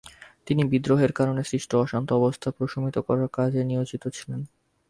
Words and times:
তিনি 0.47 0.61
বিদ্রোহের 0.63 1.11
কারণে 1.13 1.41
সৃষ্ট 1.43 1.71
অশান্ত 1.75 2.09
অবস্থা 2.13 2.47
প্রশমিত 2.51 2.95
করার 2.99 3.29
কাজে 3.29 3.61
নিয়োজিত 3.63 4.03
ছিলেন। 4.07 4.41